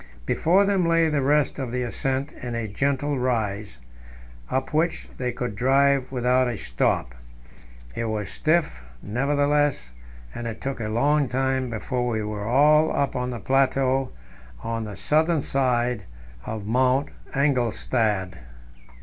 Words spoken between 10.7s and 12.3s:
a long time before we